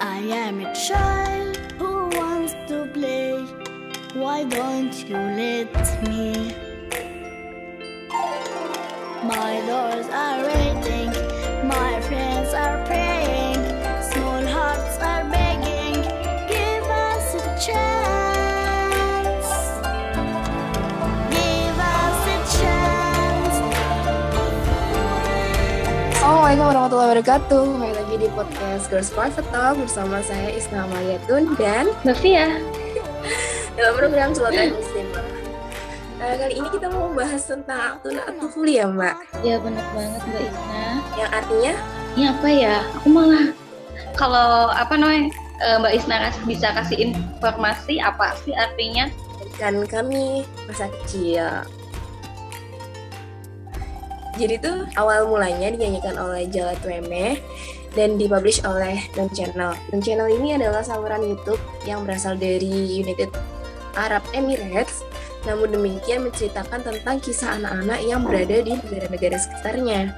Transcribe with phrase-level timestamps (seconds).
[0.00, 3.44] I am a child who wants to play
[4.14, 5.72] Why don't you let
[6.08, 6.54] me?
[9.24, 11.10] My doors are waiting,
[11.68, 13.60] my friends are praying,
[14.12, 16.00] small hearts are begging,
[16.48, 19.48] give us a chance.
[21.28, 23.56] Give us a chance.
[26.16, 27.95] Assalamualaikum warahmatullahi wabarakatuh.
[28.36, 31.88] Podcast Girls Private Talk bersama saya Isna Mariatun dan
[32.20, 32.60] Fia.
[33.80, 35.24] dalam program Celoteh Muslimah.
[36.20, 39.40] Nah, kali ini kita mau membahas tentang Aktuna Atufuli ya, Mbak.
[39.40, 40.84] Ya benar banget Mbak Isna.
[41.16, 41.74] Yang artinya
[42.16, 42.76] Ini apa ya?
[43.00, 43.46] Aku malah
[44.20, 45.32] kalau apa namanya
[45.64, 49.08] eh, Mbak Isna bisa kasih informasi apa sih artinya?
[49.56, 51.64] kan kami masa kecil.
[54.36, 57.40] Jadi tuh awal mulanya dinyanyikan oleh Jalat Wemeh
[57.96, 59.72] dan dipublish oleh Non Channel.
[59.90, 61.58] Non Channel ini adalah saluran YouTube
[61.88, 63.32] yang berasal dari United
[63.96, 65.02] Arab Emirates.
[65.48, 70.12] Namun demikian menceritakan tentang kisah anak-anak yang berada di negara-negara sekitarnya.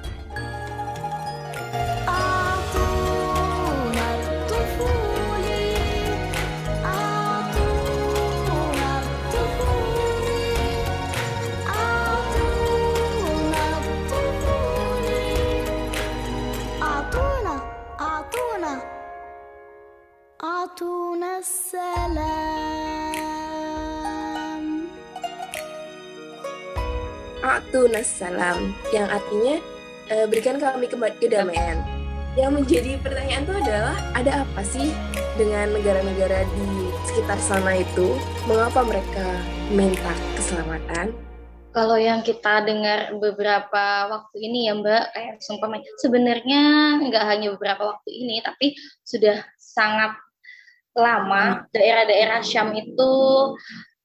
[27.49, 29.57] Atunas salam yang artinya
[30.13, 31.81] eh, berikan kami kedamaian.
[32.37, 34.95] Yang menjadi pertanyaan itu adalah ada apa sih
[35.35, 36.69] dengan negara-negara di
[37.09, 38.15] sekitar sana itu?
[38.47, 39.27] Mengapa mereka
[39.73, 41.17] minta keselamatan?
[41.75, 46.63] Kalau yang kita dengar beberapa waktu ini ya Mbak, kayak seumpama sebenarnya
[47.07, 50.17] nggak hanya beberapa waktu ini, tapi sudah sangat
[50.97, 53.13] lama daerah-daerah Syam itu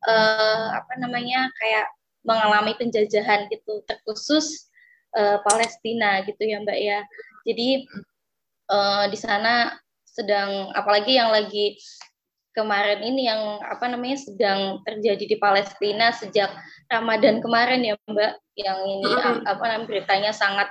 [0.06, 1.88] eh, apa namanya kayak
[2.24, 4.72] mengalami penjajahan gitu, terkhusus
[5.16, 7.00] eh, Palestina gitu ya Mbak ya.
[7.48, 7.70] Jadi
[8.72, 11.78] eh, di sana sedang apalagi yang lagi
[12.54, 16.54] kemarin ini yang apa namanya sedang terjadi di Palestina sejak
[16.86, 19.12] Ramadan kemarin ya Mbak yang ini
[19.50, 20.70] apa namanya beritanya sangat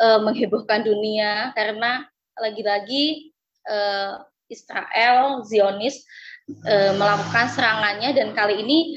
[0.00, 2.08] eh, menghebohkan dunia karena
[2.40, 3.30] lagi-lagi
[3.68, 4.12] eh,
[4.48, 6.00] Israel Zionis
[6.64, 8.96] eh, melakukan serangannya dan kali ini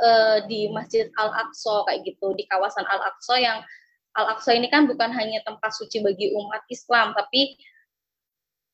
[0.00, 3.58] eh, di Masjid Al Aqsa kayak gitu di kawasan Al Aqsa yang
[4.16, 7.56] Al Aqsa ini kan bukan hanya tempat suci bagi umat Islam tapi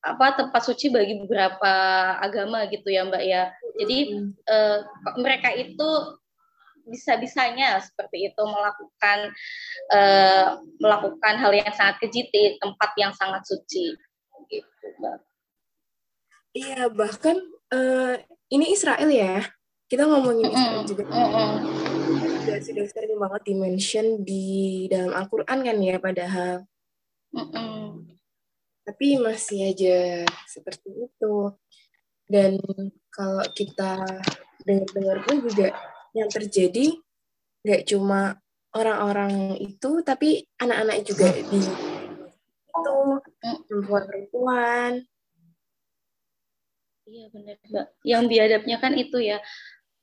[0.07, 1.73] apa tempat suci bagi beberapa
[2.21, 3.51] agama gitu ya Mbak ya.
[3.81, 3.97] Jadi
[4.45, 4.79] eh,
[5.19, 5.89] mereka itu
[6.87, 9.35] bisa-bisanya seperti itu melakukan
[9.91, 10.47] eh,
[10.79, 13.91] melakukan hal yang sangat keji di tempat yang sangat suci
[14.47, 15.17] gitu Mbak.
[16.55, 17.37] Iya, bahkan
[17.73, 18.23] eh,
[18.53, 19.43] ini Israel ya.
[19.87, 21.03] Kita ngomongin Israel Mm-mm, juga.
[21.07, 26.67] Sudah, sudah sering banget di-mention di dalam Al-Quran kan ya padahal.
[28.83, 31.35] Tapi masih aja seperti itu.
[32.27, 32.59] Dan
[33.07, 34.03] kalau kita
[34.67, 35.71] dengar-dengar pun juga
[36.11, 36.99] yang terjadi
[37.63, 38.43] nggak cuma
[38.75, 41.63] orang-orang itu tapi anak-anak juga di
[42.77, 42.95] itu
[43.71, 45.07] perempuan-perempuan.
[47.07, 47.87] Iya benar Mbak.
[48.03, 49.39] Yang biadabnya kan itu ya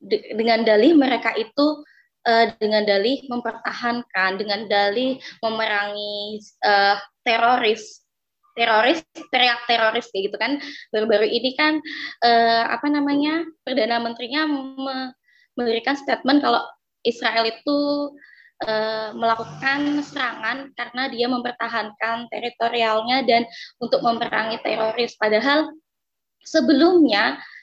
[0.04, 1.82] de- dengan dalih mereka itu
[2.28, 8.04] eh, dengan dalih mempertahankan, dengan dalih memerangi eh, teroris.
[8.54, 9.02] Teroris
[9.34, 10.62] teriak teroris kayak gitu kan.
[10.94, 11.82] Baru-baru ini kan
[12.22, 15.10] uh, apa namanya perdana menterinya me
[15.58, 16.62] memberikan statement kalau
[17.02, 17.78] Israel itu
[18.62, 23.42] uh, melakukan serangan karena dia mempertahankan teritorialnya dan
[23.82, 25.18] untuk memerangi teroris.
[25.18, 25.74] Padahal
[26.46, 27.53] sebelumnya uh,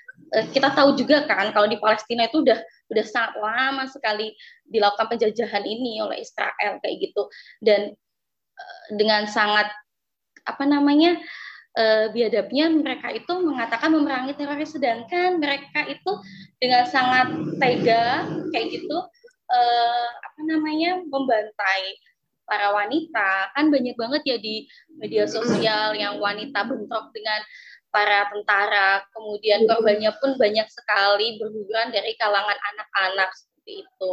[0.56, 4.32] kita tahu juga kan kalau di Palestina itu udah udah sangat lama sekali
[4.64, 7.28] dilakukan penjajahan ini oleh Israel kayak gitu.
[7.60, 7.92] Dan
[8.92, 9.72] dengan sangat
[10.44, 11.20] apa namanya
[11.78, 16.12] uh, biadabnya mereka itu mengatakan memerangi teroris sedangkan mereka itu
[16.58, 17.28] dengan sangat
[17.62, 18.98] tega kayak gitu
[19.52, 21.98] uh, apa namanya membantai
[22.44, 23.56] para wanita.
[23.56, 24.68] Kan banyak banget ya di
[25.00, 27.40] media sosial yang wanita bentrok dengan
[27.92, 29.04] para tentara.
[29.12, 34.12] Kemudian korbannya pun banyak sekali berguguran dari kalangan anak-anak seperti itu.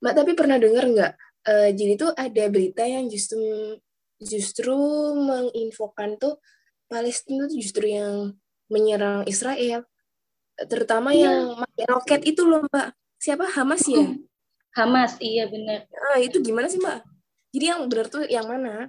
[0.00, 1.12] Mbak tapi pernah dengar nggak?
[1.42, 3.42] Uh, jadi tuh ada berita yang justru
[4.22, 4.78] justru
[5.18, 6.38] menginfokan tuh
[6.86, 8.38] Palestina tuh justru yang
[8.70, 9.82] menyerang Israel.
[10.54, 11.26] Terutama ya.
[11.28, 12.94] yang pakai roket itu loh mbak.
[13.18, 13.50] Siapa?
[13.58, 14.06] Hamas ya?
[14.78, 15.84] Hamas iya benar.
[16.12, 17.02] Ah itu gimana sih mbak?
[17.52, 18.88] Jadi yang benar tuh yang mana?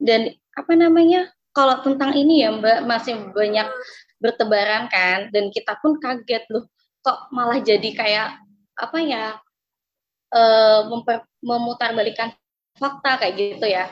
[0.00, 3.64] Dan apa namanya kalau tentang ini ya mbak masih banyak
[4.20, 6.68] bertebaran kan dan kita pun kaget loh
[7.00, 8.28] kok malah jadi kayak
[8.76, 9.24] apa ya
[10.36, 10.80] uh,
[11.40, 12.34] memutarbalikan
[12.76, 13.90] fakta kayak gitu ya.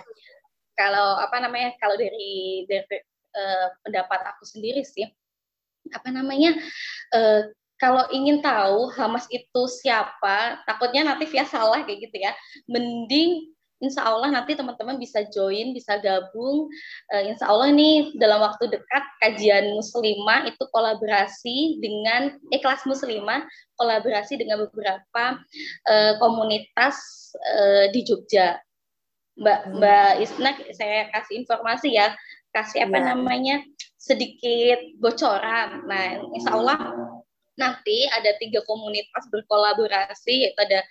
[0.75, 1.73] Kalau apa namanya?
[1.79, 2.99] Kalau dari dari
[3.35, 5.07] uh, pendapat aku sendiri sih,
[5.91, 6.59] apa namanya?
[7.15, 12.33] Uh, kalau ingin tahu Hamas itu siapa, takutnya nanti via salah kayak gitu ya.
[12.71, 16.71] Mending Insya Allah nanti teman-teman bisa join, bisa gabung.
[17.11, 23.43] Uh, insya Allah ini dalam waktu dekat kajian muslimah itu kolaborasi dengan eh, kelas muslimah
[23.75, 25.25] kolaborasi dengan beberapa
[25.91, 26.97] uh, komunitas
[27.35, 28.63] uh, di Jogja.
[29.35, 29.75] Mbak hmm.
[29.83, 32.15] Mbak Isna saya kasih informasi ya,
[32.55, 33.05] kasih apa ya.
[33.13, 33.57] namanya
[33.99, 35.83] sedikit bocoran.
[35.91, 36.79] Nah, Insya Allah
[37.59, 40.83] nanti ada tiga komunitas berkolaborasi yaitu ada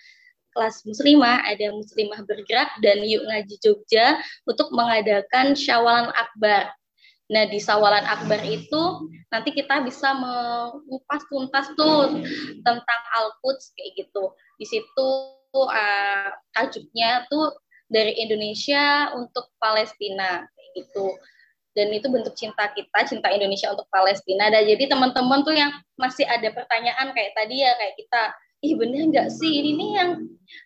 [0.54, 6.70] kelas muslimah, ada muslimah bergerak dan yuk ngaji Jogja untuk mengadakan syawalan akbar.
[7.28, 12.22] Nah di syawalan akbar itu nanti kita bisa mengupas tuntas tuh
[12.62, 14.30] tentang Al-Quds kayak gitu.
[14.56, 15.08] Di situ
[15.58, 17.52] uh, tajuknya tuh
[17.90, 21.12] dari Indonesia untuk Palestina kayak gitu
[21.74, 26.22] dan itu bentuk cinta kita cinta Indonesia untuk Palestina dan jadi teman-teman tuh yang masih
[26.24, 28.22] ada pertanyaan kayak tadi ya kayak kita
[28.64, 30.10] ih bener nggak sih ini nih yang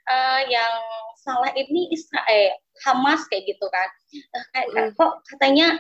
[0.07, 0.75] uh, yang
[1.19, 2.55] salah ini Israel eh,
[2.87, 3.89] Hamas kayak gitu kan
[4.35, 4.91] uh, kayak mm.
[4.95, 5.75] kok katanya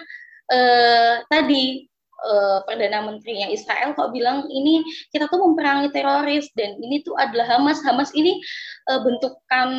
[0.50, 1.86] uh, tadi
[2.26, 4.82] uh, perdana menterinya Israel kok bilang ini
[5.14, 8.42] kita tuh memperangi teroris dan ini tuh adalah Hamas Hamas ini
[8.90, 9.70] uh, bentukan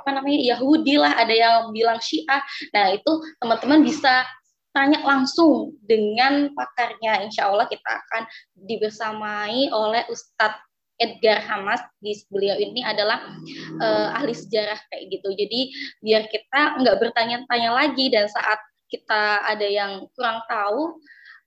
[0.00, 2.40] apa namanya Yahudi lah, ada yang bilang Syiah.
[2.72, 4.24] Nah itu teman-teman bisa
[4.72, 7.20] tanya langsung dengan pakarnya.
[7.28, 8.22] Insya Allah kita akan
[8.56, 10.69] dibersamai oleh Ustadz
[11.00, 13.24] Edgar Hamas di beliau ini adalah
[13.80, 15.32] uh, ahli sejarah kayak gitu.
[15.32, 15.72] Jadi
[16.04, 18.60] biar kita nggak bertanya-tanya lagi dan saat
[18.92, 21.00] kita ada yang kurang tahu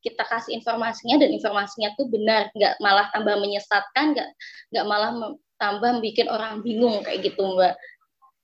[0.03, 4.29] kita kasih informasinya dan informasinya tuh benar nggak malah tambah menyesatkan nggak
[4.75, 5.11] nggak malah
[5.55, 7.79] tambah bikin orang bingung kayak gitu mbak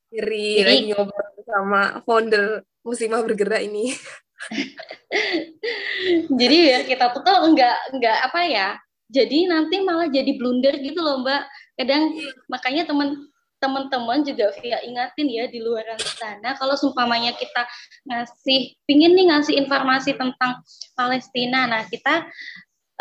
[0.10, 3.94] Iri lagi ngobrol sama founder Muslimah Bergerak ini.
[6.40, 8.70] jadi ya kita tuh tuh enggak enggak apa ya.
[9.10, 11.44] Jadi nanti malah jadi blunder gitu loh Mbak.
[11.82, 12.04] Kadang
[12.46, 17.68] makanya teman teman-teman juga via ingatin ya di luar sana kalau sumpamanya kita
[18.08, 20.64] ngasih pingin nih ngasih informasi tentang
[20.96, 22.24] Palestina nah kita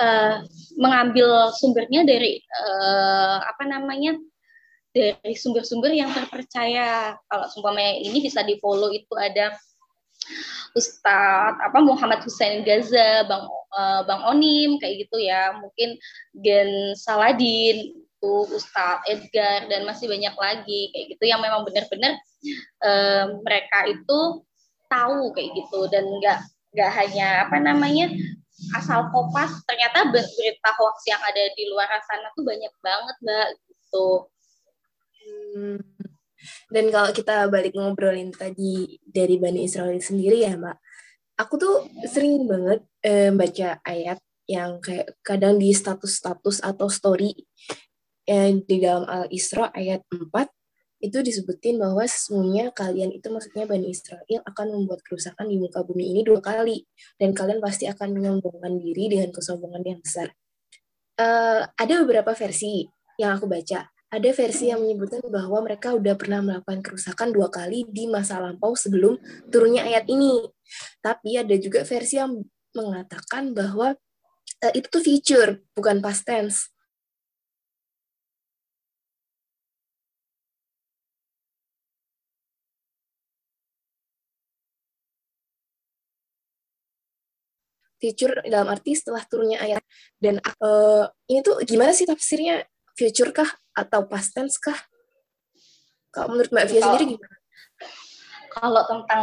[0.03, 0.43] uh,
[0.75, 4.19] mengambil sumbernya dari uh, apa namanya
[4.99, 7.15] dari sumber-sumber yang terpercaya.
[7.29, 9.55] Kalau sumpamanya ini bisa di follow itu ada
[10.77, 13.45] Ustadz apa Muhammad Hussein Gaza, Bang
[13.75, 15.57] uh, Bang Onim kayak gitu ya.
[15.59, 15.99] Mungkin
[16.45, 22.19] Gen Saladin itu Ustadz Edgar dan masih banyak lagi kayak gitu yang memang benar-benar
[22.83, 24.43] uh, mereka itu
[24.91, 26.39] tahu kayak gitu dan nggak
[26.75, 28.11] nggak hanya apa namanya
[28.75, 34.27] asal kopas ternyata berita hoax yang ada di luar sana tuh banyak banget mbak gitu
[35.29, 35.79] Hmm.
[36.69, 40.77] Dan kalau kita balik ngobrolin tadi dari Bani Israel sendiri ya, Mbak.
[41.39, 47.37] Aku tuh sering banget eh, baca ayat yang kayak kadang di status-status atau story
[48.25, 50.29] yang di dalam Al-Isra ayat 4
[50.99, 56.11] itu disebutin bahwa sesungguhnya kalian itu maksudnya Bani Israel akan membuat kerusakan di muka bumi
[56.11, 56.83] ini dua kali
[57.23, 60.35] dan kalian pasti akan menyombongkan diri dengan kesombongan yang besar.
[61.19, 62.87] Uh, ada beberapa versi
[63.19, 67.85] yang aku baca ada versi yang menyebutkan bahwa mereka udah pernah melakukan kerusakan dua kali
[67.93, 69.21] di masa lampau sebelum
[69.53, 70.49] turunnya ayat ini.
[71.05, 72.41] Tapi ada juga versi yang
[72.73, 73.93] mengatakan bahwa
[74.65, 76.73] uh, itu tuh future, bukan past tense.
[87.99, 89.83] future dalam arti setelah turunnya ayat
[90.23, 92.63] dan uh, ini tuh gimana sih tafsirnya
[92.99, 93.47] future kah?
[93.79, 94.75] Atau past tense kah?
[96.11, 97.37] Kalau menurut Mbak Fia sendiri gimana?
[98.51, 99.23] Kalau tentang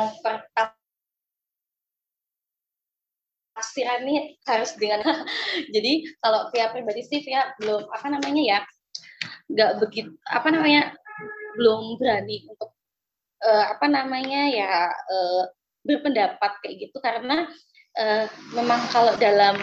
[3.55, 5.03] tafsiran ini harus dengan
[5.75, 8.59] jadi kalau Via pribadi sih Via belum apa namanya ya
[9.51, 10.95] nggak begitu apa namanya
[11.55, 12.75] belum berani untuk
[13.43, 15.43] uh, apa namanya ya uh,
[15.85, 16.97] berpendapat kayak gitu.
[16.99, 17.45] Karena
[17.95, 18.25] uh,
[18.57, 19.61] memang kalau dalam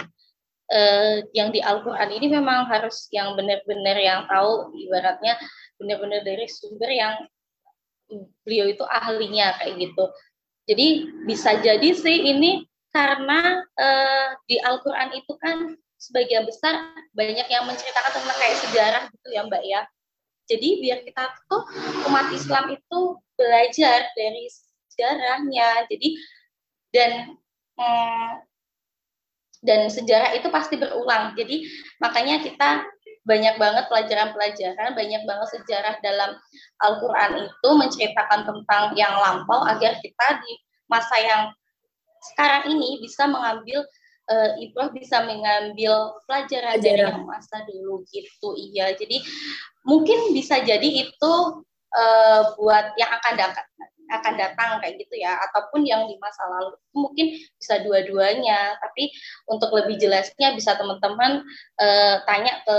[0.72, 5.36] uh, yang di Al-Quran ini memang harus yang benar-benar yang tahu ibaratnya
[5.76, 7.14] benar-benar dari sumber yang
[8.44, 10.04] beliau itu ahlinya kayak gitu.
[10.68, 10.86] Jadi
[11.28, 18.12] bisa jadi sih ini karena uh, di Al-Quran itu kan sebagian besar banyak yang menceritakan
[18.12, 19.80] tentang kayak sejarah gitu ya Mbak ya.
[20.50, 21.62] Jadi biar kita tuh
[22.10, 23.00] umat Islam itu
[23.38, 24.44] belajar dari
[24.92, 25.88] sejarahnya.
[25.88, 26.08] Jadi
[26.92, 27.38] dan
[27.80, 28.30] hmm,
[29.62, 31.38] dan sejarah itu pasti berulang.
[31.38, 31.64] Jadi
[32.02, 32.82] makanya kita
[33.22, 36.34] banyak banget pelajaran-pelajaran, banyak banget sejarah dalam
[36.82, 40.52] Al-Quran itu menceritakan tentang yang lampau agar kita di
[40.90, 41.42] masa yang
[42.34, 43.86] sekarang ini bisa mengambil
[44.30, 48.58] uh, ibrah bisa mengambil pelajaran dari yang masa dulu gitu.
[48.58, 49.22] Iya jadi
[49.86, 51.32] mungkin bisa jadi itu
[51.94, 53.66] uh, buat yang akan datang
[54.20, 55.40] akan datang kayak gitu ya.
[55.48, 58.76] Ataupun yang di masa lalu mungkin bisa dua-duanya.
[58.78, 59.08] Tapi
[59.48, 61.40] untuk lebih jelasnya bisa teman-teman
[61.80, 62.78] uh, tanya ke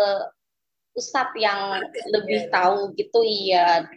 [0.93, 1.81] ustadz yang
[2.13, 3.89] lebih tahu gitu iya.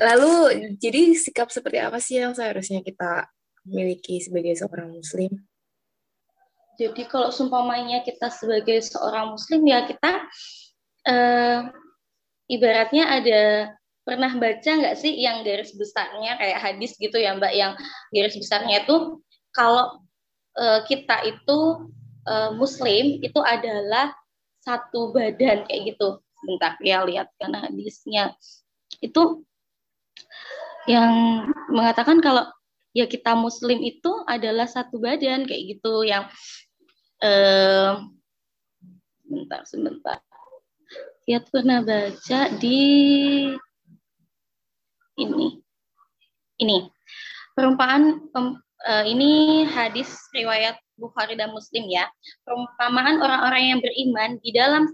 [0.00, 0.32] Lalu
[0.80, 3.28] jadi sikap seperti apa sih yang seharusnya kita
[3.68, 5.30] miliki sebagai seorang muslim?
[6.80, 10.12] Jadi kalau sumpamanya kita sebagai seorang muslim ya kita
[11.06, 11.60] uh,
[12.48, 13.42] ibaratnya ada
[14.02, 17.72] pernah baca nggak sih yang garis besarnya kayak hadis gitu ya Mbak yang
[18.10, 19.22] garis besarnya itu
[19.54, 20.02] kalau
[20.58, 21.58] uh, kita itu
[22.26, 24.10] uh, muslim itu adalah
[24.62, 26.22] satu badan kayak gitu.
[26.42, 28.34] Bentar ya lihat kan hadisnya.
[28.98, 29.46] Itu
[30.90, 32.50] yang mengatakan kalau
[32.90, 36.26] ya kita muslim itu adalah satu badan kayak gitu yang
[37.22, 38.02] uh,
[39.22, 40.18] bentar sebentar.
[41.22, 42.82] Ya pernah baca di
[45.18, 45.60] ini.
[46.60, 46.88] Ini.
[47.52, 48.46] Perumpamaan pem,
[48.88, 52.08] uh, ini hadis riwayat Bukhari dan Muslim ya.
[52.46, 54.92] Perumpamaan orang-orang yang beriman di dalam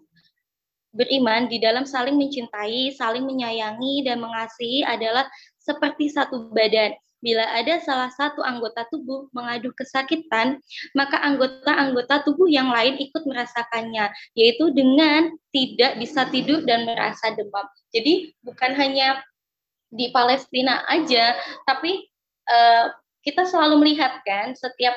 [0.97, 5.29] beriman di dalam saling mencintai, saling menyayangi dan mengasihi adalah
[5.61, 6.97] seperti satu badan.
[7.19, 10.63] Bila ada salah satu anggota tubuh mengadu kesakitan,
[10.95, 14.07] maka anggota-anggota tubuh yang lain ikut merasakannya,
[14.39, 17.67] yaitu dengan tidak bisa tidur dan merasa demam.
[17.91, 19.19] Jadi bukan hanya
[19.89, 22.05] di Palestina aja, tapi
[22.49, 22.93] uh,
[23.25, 24.97] kita selalu melihat kan setiap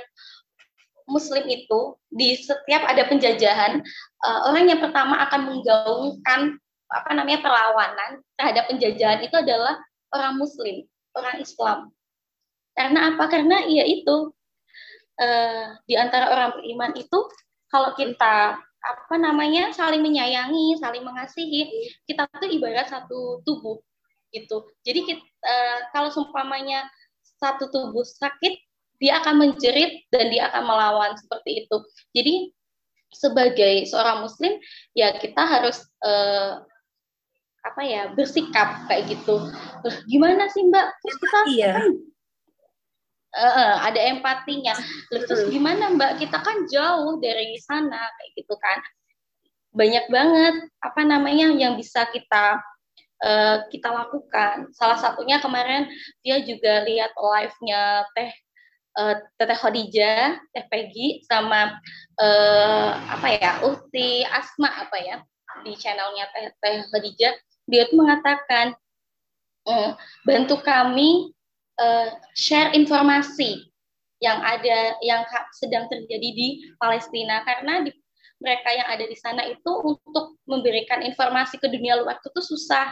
[1.10, 3.84] Muslim itu di setiap ada penjajahan
[4.24, 6.56] uh, orang yang pertama akan menggaungkan
[6.92, 9.80] apa namanya perlawanan terhadap penjajahan itu adalah
[10.12, 10.84] orang Muslim,
[11.16, 11.80] orang Islam.
[12.76, 13.28] Karena apa?
[13.32, 14.32] Karena ia itu
[15.20, 17.20] uh, di antara orang beriman itu
[17.72, 21.70] kalau kita apa namanya saling menyayangi, saling mengasihi,
[22.10, 23.80] kita tuh ibarat satu tubuh
[24.32, 24.68] gitu.
[24.88, 26.88] Jadi kita, uh, kalau seumpamanya
[27.40, 28.58] satu tubuh sakit,
[29.02, 31.78] dia akan menjerit dan dia akan melawan seperti itu.
[32.14, 32.34] Jadi
[33.12, 34.56] sebagai seorang muslim
[34.96, 36.64] ya kita harus uh,
[37.62, 39.52] apa ya bersikap kayak gitu.
[40.10, 40.88] gimana sih Mbak?
[41.02, 41.74] Terus kita iya.
[41.78, 41.92] kan
[43.38, 44.74] uh, ada empatinya.
[45.10, 46.12] Terus gimana Mbak?
[46.22, 48.80] Kita kan jauh dari sana kayak gitu kan.
[49.72, 52.60] Banyak banget apa namanya yang bisa kita
[53.22, 54.70] uh, kita lakukan.
[54.76, 55.88] Salah satunya kemarin
[56.26, 58.32] dia juga lihat live-nya Teh
[58.98, 61.78] uh, Teteh Khadijah, Teh Peggy sama
[62.20, 65.18] uh, apa ya, Uhti Asma apa ya
[65.64, 67.34] di channelnya Teh, Teh Khadijah,
[67.70, 68.74] dia tuh mengatakan
[69.70, 71.32] uh, bantu kami
[71.80, 73.70] uh, share informasi
[74.22, 75.26] yang ada yang
[75.58, 76.48] sedang terjadi di
[76.78, 77.42] Palestina.
[77.42, 77.90] Karena di
[78.42, 82.90] mereka yang ada di sana itu untuk memberikan informasi ke dunia luar itu tuh susah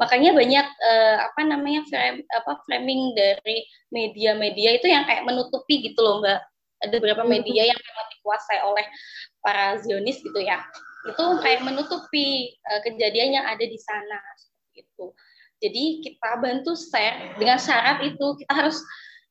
[0.00, 6.00] makanya banyak uh, apa namanya frame, apa framing dari media-media itu yang kayak menutupi gitu
[6.00, 6.40] loh mbak
[6.82, 7.30] ada beberapa hmm.
[7.30, 8.86] media yang memang dikuasai oleh
[9.44, 10.58] para Zionis gitu ya
[11.02, 14.18] itu kayak menutupi uh, kejadian yang ada di sana
[14.78, 15.10] itu.
[15.62, 18.82] Jadi kita bantu share dengan syarat itu kita harus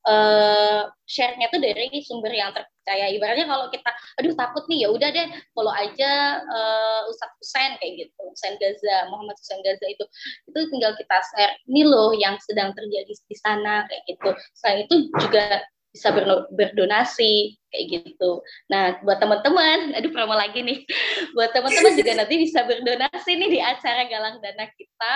[0.08, 3.12] uh, share-nya itu dari sumber yang terpercaya.
[3.12, 3.92] Ibaratnya kalau kita,
[4.22, 9.12] aduh takut nih ya udah deh follow aja uh, Ustadz Husain kayak gitu, Husain Gaza,
[9.12, 10.06] Muhammad Husain Gaza itu,
[10.50, 11.54] itu tinggal kita share.
[11.70, 14.30] Ini loh yang sedang terjadi di sana kayak gitu.
[14.58, 16.16] Selain itu juga bisa
[16.56, 18.40] berdonasi kayak gitu.
[18.72, 20.88] Nah, buat teman-teman, aduh promo lagi nih.
[21.36, 25.16] Buat teman-teman juga nanti bisa berdonasi nih di acara galang dana kita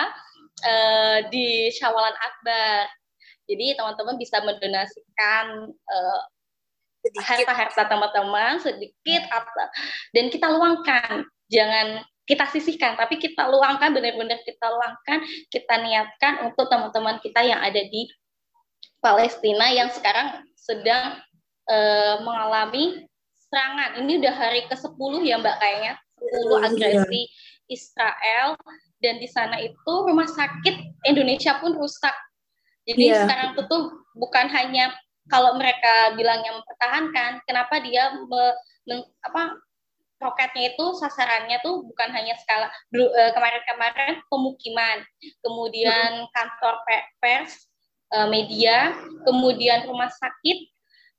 [0.68, 2.92] uh, di Syawalan Akbar.
[3.46, 6.22] Jadi teman-teman bisa mendonasikan uh,
[7.22, 9.70] harta-harta teman-teman sedikit apa
[10.10, 11.26] dan kita luangkan.
[11.46, 17.62] Jangan kita sisihkan, tapi kita luangkan benar-benar kita luangkan, kita niatkan untuk teman-teman kita yang
[17.62, 18.10] ada di
[18.98, 21.22] Palestina yang sekarang sedang
[21.70, 23.06] uh, mengalami
[23.46, 24.02] serangan.
[24.02, 27.22] Ini udah hari ke-10 ya Mbak kayaknya, 10 agresi
[27.70, 28.58] Israel
[28.98, 32.14] dan di sana itu rumah sakit Indonesia pun rusak.
[32.86, 33.26] Jadi yeah.
[33.26, 33.82] sekarang itu tuh
[34.14, 34.94] bukan hanya
[35.26, 38.42] kalau mereka bilang yang mempertahankan, kenapa dia me,
[38.86, 38.94] me,
[39.26, 39.58] apa
[40.22, 45.02] roketnya itu sasarannya tuh bukan hanya skala eh, kemarin-kemarin pemukiman,
[45.42, 46.78] kemudian kantor
[47.18, 47.66] pers,
[48.14, 48.94] eh, media,
[49.26, 50.70] kemudian rumah sakit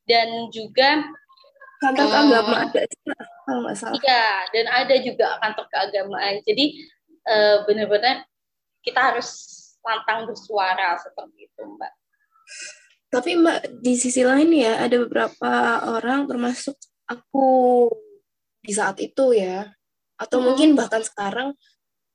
[0.07, 1.03] dan juga
[1.83, 2.81] kantor um, keagamaan ada
[3.43, 3.95] kalau nggak salah.
[3.99, 6.35] Iya, dan ada juga kantor keagamaan.
[6.47, 6.95] Jadi
[7.67, 8.23] benar-benar
[8.87, 11.93] kita harus lantang bersuara seperti itu, Mbak.
[13.07, 15.51] Tapi Mbak di sisi lain ya ada beberapa
[15.87, 16.75] orang termasuk
[17.07, 17.87] aku
[18.59, 19.71] di saat itu ya,
[20.19, 20.45] atau hmm.
[20.45, 21.55] mungkin bahkan sekarang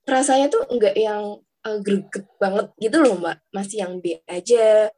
[0.04, 4.92] rasanya tuh enggak yang uh, greget banget gitu loh Mbak, masih yang B aja.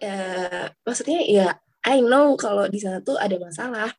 [0.00, 3.92] Uh, maksudnya ya I know kalau di sana tuh ada masalah,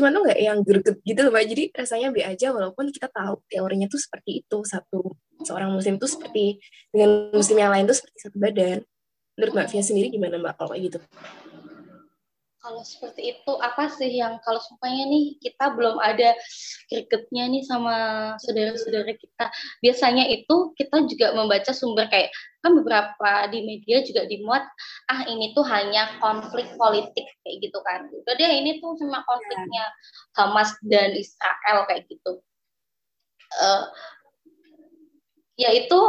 [0.00, 1.44] cuman tuh nggak yang greget gitu loh mbak.
[1.44, 5.12] Jadi rasanya be aja walaupun kita tahu teorinya tuh seperti itu satu
[5.44, 6.56] seorang muslim tuh seperti
[6.88, 8.80] dengan muslim yang lain tuh seperti satu badan.
[9.36, 10.96] Menurut mbak Fia sendiri gimana mbak kalau gitu
[12.60, 16.36] kalau seperti itu apa sih yang kalau supaya nih kita belum ada
[16.92, 17.96] gregetnya nih sama
[18.36, 19.48] saudara-saudara kita.
[19.80, 22.28] Biasanya itu kita juga membaca sumber kayak
[22.60, 24.60] kan beberapa di media juga dimuat
[25.08, 28.04] ah ini tuh hanya konflik politik kayak gitu kan.
[28.12, 29.84] Udah deh ini tuh cuma konfliknya
[30.36, 32.44] Hamas dan Israel kayak gitu.
[33.56, 33.88] Uh,
[35.56, 36.00] ya itu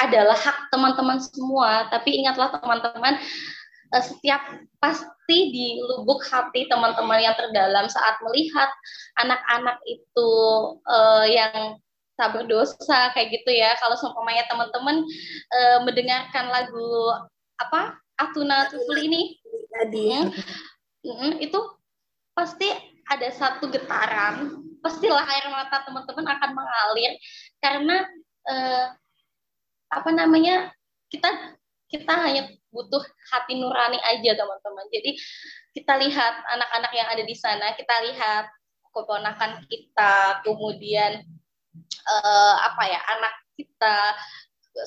[0.00, 1.92] adalah hak teman-teman semua.
[1.92, 3.20] Tapi ingatlah teman-teman
[3.92, 4.40] uh, setiap
[4.80, 8.68] pasti di lubuk hati teman-teman yang terdalam saat melihat
[9.20, 10.30] anak-anak itu
[10.88, 11.76] uh, yang
[12.16, 13.76] tak berdosa kayak gitu ya.
[13.80, 15.04] Kalau seumpamanya teman-teman
[15.52, 17.16] uh, mendengarkan lagu
[17.60, 19.36] apa Atuna Tuful ini
[19.72, 20.08] tadi.
[20.20, 20.32] hmm,
[21.04, 21.60] hmm, itu
[22.36, 22.68] pasti
[23.08, 24.60] ada satu getaran.
[24.82, 27.12] Pastilah air mata teman-teman akan mengalir
[27.62, 27.96] karena
[28.50, 28.86] uh,
[29.92, 30.72] apa namanya
[31.12, 31.28] kita
[31.92, 34.88] kita hanya butuh hati nurani aja teman-teman.
[34.88, 35.20] Jadi
[35.76, 38.48] kita lihat anak-anak yang ada di sana, kita lihat
[38.92, 41.20] keponakan kita, kemudian
[42.08, 43.98] uh, apa ya anak kita,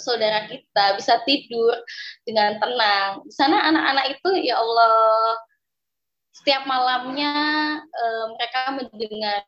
[0.02, 1.78] saudara kita bisa tidur
[2.26, 3.22] dengan tenang.
[3.26, 5.38] Di sana anak-anak itu ya Allah
[6.36, 7.34] setiap malamnya
[7.86, 9.46] uh, mereka mendengar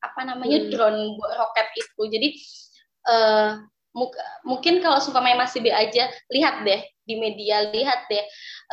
[0.00, 0.68] apa namanya hmm.
[0.72, 2.02] drone roket itu.
[2.08, 2.28] Jadi
[3.08, 3.60] uh,
[4.44, 8.24] mungkin kalau supaya masih B aja lihat deh di media lihat deh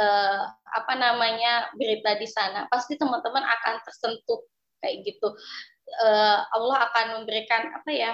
[0.04, 2.68] uh, apa namanya berita di sana.
[2.68, 4.44] Pasti teman-teman akan tersentuh
[4.84, 5.32] kayak gitu.
[6.04, 8.12] Uh, Allah akan memberikan apa ya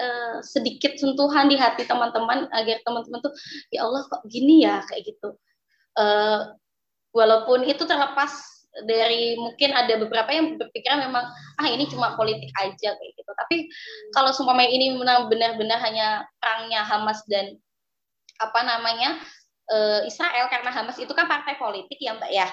[0.00, 3.34] uh, sedikit sentuhan di hati teman-teman agar teman-teman tuh
[3.68, 4.80] ya Allah kok gini ya?
[4.88, 5.36] kayak gitu.
[5.98, 6.56] Uh,
[7.12, 8.30] walaupun itu terlepas
[8.86, 11.26] dari mungkin ada beberapa yang berpikiran memang
[11.58, 13.19] ah ini cuma politik aja kayak.
[13.40, 13.72] Tapi
[14.12, 17.56] kalau sumpah ini benar-benar hanya perangnya Hamas dan
[18.40, 19.20] apa namanya
[19.72, 22.48] uh, Israel karena Hamas itu kan partai politik ya Mbak ya.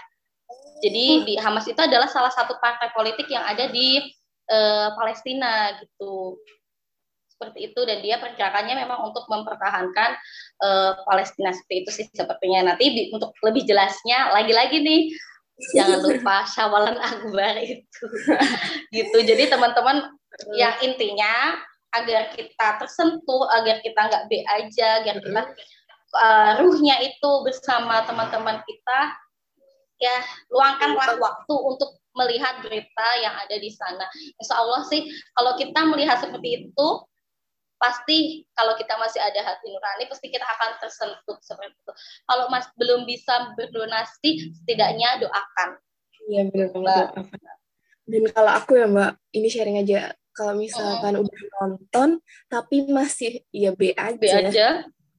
[0.79, 3.99] Jadi di Hamas itu adalah salah satu partai politik yang ada di
[4.47, 6.39] uh, Palestina gitu.
[7.27, 10.17] Seperti itu dan dia pergerakannya memang untuk mempertahankan
[10.63, 12.73] uh, Palestina seperti itu sih sepertinya.
[12.73, 15.01] Nanti untuk lebih jelasnya lagi-lagi nih
[15.73, 18.05] jangan lupa syawalan akbar itu
[18.93, 20.05] gitu jadi teman-teman
[20.53, 21.57] yang intinya
[21.95, 25.41] agar kita tersentuh agar kita nggak be aja agar kita
[26.13, 28.99] uh, ruhnya itu bersama teman-teman kita
[29.97, 30.17] ya
[30.53, 34.05] luangkanlah waktu untuk melihat berita yang ada di sana.
[34.41, 35.05] Insya Allah sih
[35.37, 36.87] kalau kita melihat seperti itu
[37.77, 41.93] pasti kalau kita masih ada hati nurani pasti kita akan tersentuh seperti itu.
[42.25, 45.77] Kalau mas belum bisa berdonasi, setidaknya doakan.
[46.27, 47.07] Iya benar mbak.
[48.07, 50.13] Dan kalau aku ya mbak, ini sharing aja.
[50.37, 52.09] Kalau misalkan udah nonton
[52.45, 54.21] tapi masih ya B aja.
[54.21, 54.67] B aja.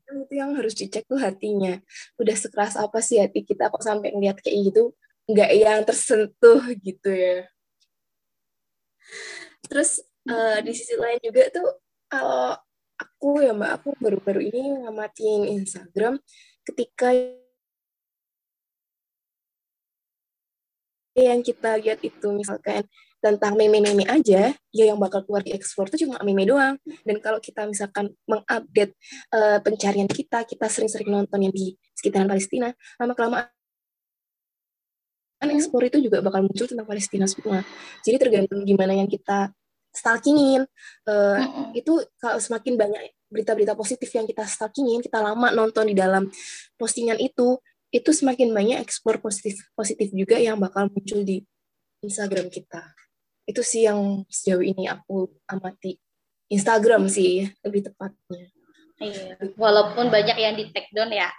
[0.09, 1.83] Itu yang harus dicek tuh hatinya.
[2.17, 4.95] Udah sekeras apa sih hati kita kok sampai ngeliat kayak gitu
[5.29, 7.51] nggak yang tersentuh gitu ya.
[9.67, 10.01] Terus
[10.31, 11.69] uh, di sisi lain juga tuh
[12.09, 12.57] kalau
[12.97, 16.17] aku ya mbak aku baru-baru ini ngamatin Instagram
[16.65, 17.13] ketika
[21.19, 22.87] yang kita lihat itu misalkan
[23.19, 26.79] tentang meme-meme aja, ya yang bakal keluar di ekspor itu cuma meme doang.
[27.03, 28.95] Dan kalau kita misalkan mengupdate
[29.35, 32.71] uh, pencarian kita, kita sering-sering nonton yang di sekitaran Palestina,
[33.03, 33.51] lama-kelamaan
[35.51, 37.67] ekspor itu juga bakal muncul tentang Palestina semua.
[38.07, 39.51] Jadi tergantung gimana yang kita
[39.91, 40.63] stalkingin.
[41.03, 46.31] Uh, Itu kalau semakin banyak berita-berita positif yang kita stalkingin, kita lama nonton di dalam
[46.79, 47.59] postingan itu,
[47.91, 51.41] itu semakin banyak ekspor positif positif juga yang bakal muncul di
[52.05, 52.85] Instagram kita
[53.49, 55.97] itu sih yang sejauh ini aku amati
[56.53, 58.53] Instagram sih lebih tepatnya.
[59.01, 61.33] Iya, walaupun banyak yang di take down ya.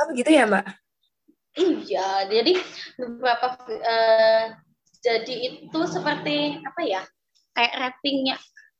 [0.00, 0.66] Oh begitu ya mbak?
[1.54, 2.52] Iya, jadi
[2.96, 4.44] beberapa uh,
[5.04, 7.02] jadi itu seperti apa ya?
[7.52, 8.36] Kayak ratingnya.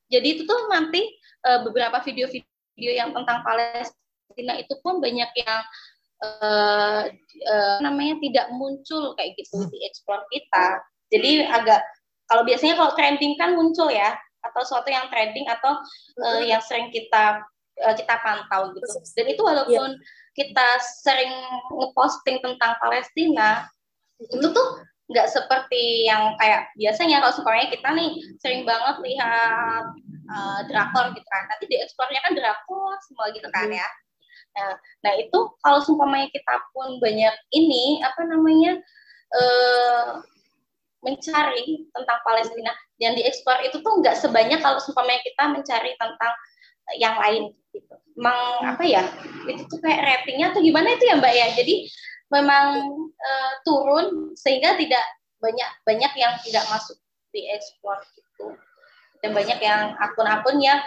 [0.09, 1.05] Jadi itu tuh nanti
[1.45, 5.61] uh, beberapa video-video yang tentang Palestina itu pun banyak yang
[6.25, 7.05] uh,
[7.47, 10.81] uh, namanya tidak muncul kayak gitu di explore kita
[11.13, 11.85] jadi agak
[12.33, 15.79] kalau biasanya kalau trending kan muncul ya atau suatu yang trending atau
[16.25, 17.45] uh, yang sering kita
[17.85, 18.87] uh, kita pantau gitu.
[19.15, 20.33] Dan itu walaupun yeah.
[20.33, 20.69] kita
[21.05, 21.33] sering
[21.71, 23.69] ngeposting tentang Palestina,
[24.19, 24.37] mm-hmm.
[24.41, 24.69] itu tuh
[25.13, 29.85] nggak seperti yang kayak biasanya kalau supaya kita nih sering banget lihat
[30.33, 31.43] uh, drakor gitu kan.
[31.53, 33.89] Nanti di ekspornya kan drakor semua gitu kan ya.
[34.53, 38.81] Nah, nah itu kalau sumpamanya kita pun banyak ini apa namanya
[39.33, 40.21] uh,
[41.03, 46.33] mencari tentang Palestina yang diekspor itu tuh nggak sebanyak kalau seumpamanya kita mencari tentang
[46.99, 47.95] yang lain gitu.
[48.15, 49.03] Memang apa ya?
[49.51, 51.47] Itu tuh kayak ratingnya tuh gimana itu ya Mbak ya?
[51.59, 51.75] Jadi
[52.31, 52.67] memang
[53.13, 55.05] uh, turun sehingga tidak
[55.43, 56.97] banyak banyak yang tidak masuk
[57.35, 58.55] diekspor gitu.
[59.23, 60.83] Dan banyak yang akun-akun yang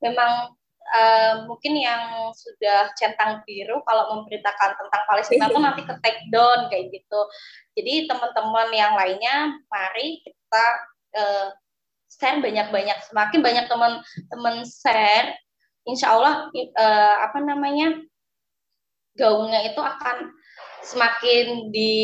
[0.00, 0.57] memang
[0.94, 6.68] uh, mungkin yang sudah centang biru kalau memberitakan tentang Palestina pun nanti ke take down
[6.72, 7.20] kayak gitu.
[7.78, 10.66] Jadi teman-teman yang lainnya, mari kita
[11.16, 11.48] uh,
[12.08, 12.98] share banyak-banyak.
[13.06, 15.36] Semakin banyak teman-teman share,
[15.84, 18.00] insya Allah uh, apa namanya
[19.18, 20.32] gaungnya itu akan
[20.82, 21.94] semakin di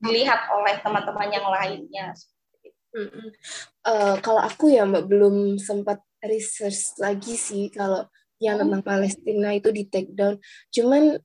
[0.00, 2.16] dilihat oleh teman-teman yang lainnya.
[2.90, 3.28] Mm -hmm.
[3.86, 8.04] uh, kalau aku ya mbak belum sempat research lagi sih kalau
[8.40, 8.66] yang hmm.
[8.66, 10.40] tentang Palestina itu di take down.
[10.72, 11.16] Cuman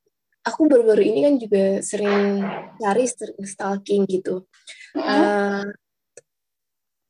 [0.46, 2.44] aku baru-baru ini kan juga sering
[2.78, 3.06] cari
[3.48, 4.46] stalking gitu.
[4.94, 5.66] Uh,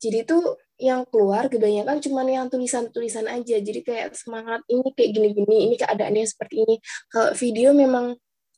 [0.00, 3.56] jadi tuh yang keluar kebanyakan cuman yang tulisan-tulisan aja.
[3.58, 6.74] Jadi kayak semangat ini kayak gini-gini, ini keadaannya seperti ini.
[7.10, 8.16] Kalau video memang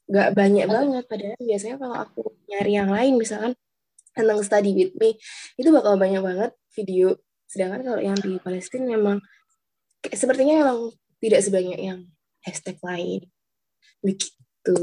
[0.09, 1.05] nggak banyak banget.
[1.09, 3.53] Padahal biasanya kalau aku nyari yang lain misalkan
[4.19, 5.15] tentang study with me
[5.55, 7.15] itu bakal banyak banget video
[7.49, 9.25] Sedangkan kalau yang di Palestina memang
[10.13, 12.01] sepertinya memang tidak sebanyak yang
[12.45, 13.27] hashtag lain.
[14.05, 14.79] Begitu.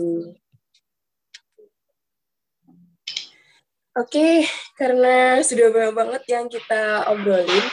[3.96, 4.44] Oke,
[4.76, 7.64] karena sudah banyak banget yang kita obrolin,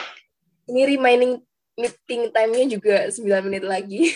[0.70, 1.42] ini remaining
[1.74, 4.06] meeting time-nya juga 9 menit lagi.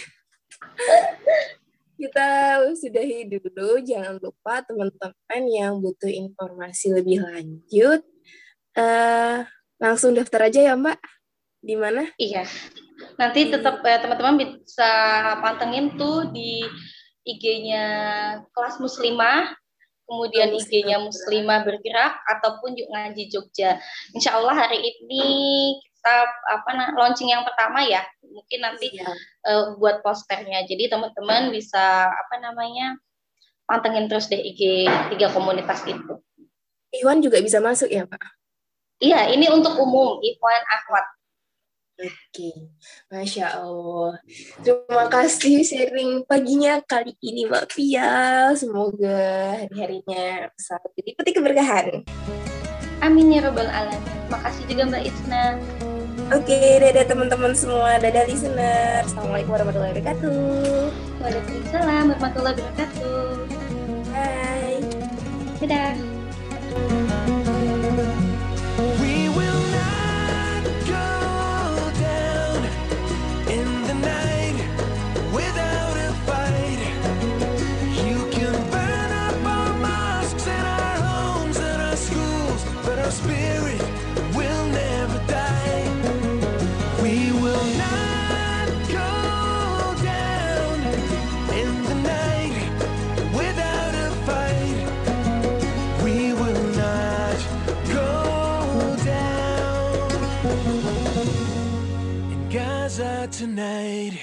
[1.99, 3.83] kita sudahi dulu.
[3.83, 8.07] Jangan lupa teman-teman yang butuh informasi lebih lanjut,
[8.79, 9.43] uh,
[9.77, 10.99] Langsung daftar aja ya Mbak?
[11.61, 12.03] Di mana?
[12.17, 12.49] Iya.
[13.21, 14.91] Nanti tetap ya, teman-teman bisa
[15.45, 16.65] pantengin tuh di
[17.27, 17.85] IG-nya
[18.55, 19.53] kelas muslimah,
[20.07, 23.77] kemudian IG-nya muslimah bergerak ataupun yuk ngaji Jogja.
[24.15, 25.25] Insya Allah hari ini
[25.77, 29.11] kita apa nah, launching yang pertama ya, mungkin nanti iya.
[29.45, 30.65] uh, buat posternya.
[30.65, 32.97] Jadi teman-teman bisa apa namanya
[33.67, 36.23] pantengin terus deh IG tiga komunitas itu.
[36.97, 38.46] Iwan juga bisa masuk ya Pak?
[38.97, 41.05] Iya, ini untuk umum, Ikhwan Ahmad.
[41.97, 42.53] Oke,
[43.09, 44.21] Masya Allah.
[44.61, 48.53] Terima kasih sharing paginya kali ini Mbak Pia.
[48.53, 52.05] Semoga hari-harinya selalu petik keberkahan.
[53.01, 54.01] Amin ya Robbal Alamin.
[54.29, 55.45] Makasih juga Mbak Isna.
[56.37, 57.97] Oke, dadah teman-teman semua.
[57.97, 59.01] Dadah listener.
[59.05, 60.41] Assalamualaikum warahmatullahi wabarakatuh.
[61.21, 63.21] Waalaikumsalam warahmatullahi wabarakatuh.
[64.13, 64.85] Bye.
[65.65, 66.16] Dadah.
[103.47, 104.16] Tonight.